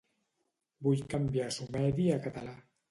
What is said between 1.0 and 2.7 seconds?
canviar sumeri a català.